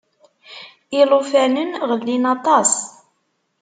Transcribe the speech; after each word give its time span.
Ilufanen 0.99 1.71
ɣellin 1.89 2.23
aṭas. 2.35 2.71